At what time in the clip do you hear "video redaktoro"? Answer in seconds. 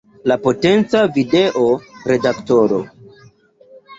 1.17-2.79